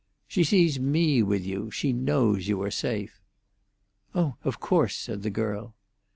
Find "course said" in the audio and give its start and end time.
4.59-5.21